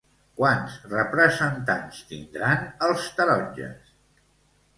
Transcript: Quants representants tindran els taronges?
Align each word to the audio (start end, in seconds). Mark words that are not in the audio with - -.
Quants 0.37 0.77
representants 0.93 1.99
tindran 2.13 2.67
els 2.89 3.07
taronges? 3.21 3.95